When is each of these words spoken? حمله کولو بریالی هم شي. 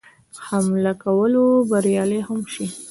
حمله 0.47 0.93
کولو 1.03 1.45
بریالی 1.69 2.19
هم 2.27 2.39
شي. 2.53 2.65